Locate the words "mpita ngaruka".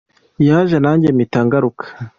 1.15-1.85